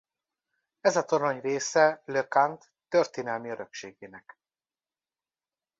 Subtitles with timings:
[0.81, 4.37] Ez a torony része Le Cannet történelmi örökségének.